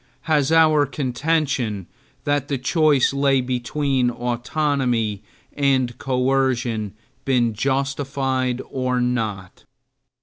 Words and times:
Has 0.21 0.51
our 0.51 0.87
contention 0.87 1.85
that 2.23 2.47
the 2.47 2.57
choice 2.57 3.13
lay 3.13 3.39
between 3.39 4.09
autonomy 4.09 5.21
and 5.53 5.95
coercion 5.99 6.95
been 7.23 7.53
justified 7.53 8.63
or 8.71 8.99
not? 8.99 9.63